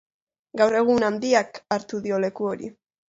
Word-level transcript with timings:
Gaur 0.61 0.77
egun 0.79 1.05
Handiak 1.09 1.59
hartu 1.77 2.01
dio 2.07 2.23
leku 2.25 2.49
hori. 2.55 2.73